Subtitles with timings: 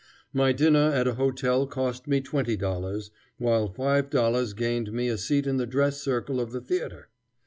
[0.33, 5.15] My dinner at a hotel cost me twenty dollars, while five dollars gained me a
[5.19, 7.09] seat in the dress circle of the theatre.